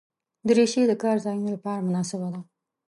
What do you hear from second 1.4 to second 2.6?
لپاره مناسبه ده.